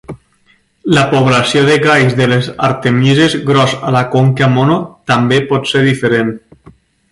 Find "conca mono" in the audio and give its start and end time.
4.17-4.81